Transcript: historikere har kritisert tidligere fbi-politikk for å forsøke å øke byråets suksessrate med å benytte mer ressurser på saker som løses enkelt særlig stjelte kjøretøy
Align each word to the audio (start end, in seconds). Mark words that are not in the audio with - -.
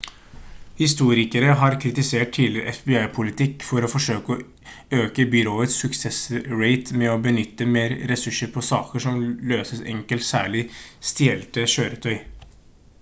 historikere 0.77 1.55
har 1.57 1.73
kritisert 1.81 2.31
tidligere 2.37 2.71
fbi-politikk 2.77 3.65
for 3.67 3.85
å 3.87 3.89
forsøke 3.91 4.37
å 4.37 5.03
øke 5.03 5.25
byråets 5.35 5.77
suksessrate 5.85 6.97
med 7.03 7.11
å 7.13 7.19
benytte 7.27 7.69
mer 7.77 7.95
ressurser 8.15 8.53
på 8.57 8.65
saker 8.71 9.05
som 9.07 9.21
løses 9.55 9.85
enkelt 9.95 10.27
særlig 10.31 10.65
stjelte 11.13 11.69
kjøretøy 11.77 12.17